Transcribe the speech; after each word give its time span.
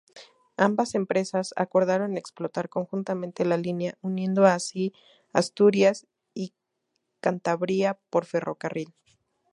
Ambas 0.57 0.95
empresas 0.95 1.53
acordaron 1.57 2.17
explotar 2.17 2.69
conjuntamente 2.69 3.45
la 3.45 3.57
línea 3.57 3.99
uniendo 4.01 4.45
así 4.47 4.93
Asturias 5.31 6.07
y 6.33 6.55
Cantabria 7.19 7.99
por 8.09 8.25
ferrocarril. 8.25 8.95